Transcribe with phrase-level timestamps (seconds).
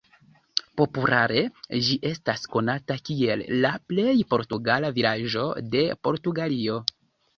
[0.79, 1.43] Populare
[1.87, 5.45] ĝi estas konata kiel la""plej portugala vilaĝo
[5.77, 6.81] de Portugalio"".